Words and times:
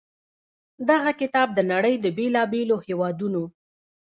دغه 0.89 1.11
کتاب 1.21 1.47
د 1.53 1.59
نړۍ 1.71 1.95
د 2.03 2.05
بېلا 2.17 2.43
بېلو 2.51 2.77
هېوادونو 2.85 3.43